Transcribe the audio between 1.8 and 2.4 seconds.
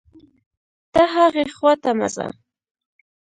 ته مه ځه